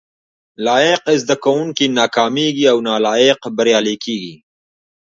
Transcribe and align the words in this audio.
لايق 0.65 1.03
زده 1.21 1.35
کوونکي 1.43 1.85
ناکامېږي 1.99 2.65
او 2.71 2.77
نالايق 2.87 3.41
بريالي 3.57 3.95
کېږي 4.03 4.35